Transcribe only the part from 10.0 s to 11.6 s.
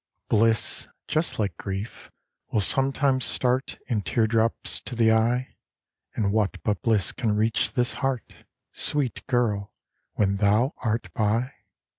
when thou art by